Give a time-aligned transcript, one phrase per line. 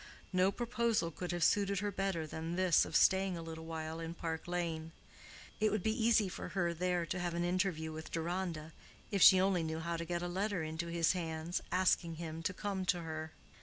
[0.33, 4.15] No proposal could have suited her better than this of staying a little while in
[4.15, 4.93] Park Lane.
[5.59, 8.73] It would be easy for her there to have an interview with Deronda,
[9.11, 12.51] if she only knew how to get a letter into his hands, asking him to
[12.51, 13.31] come to her.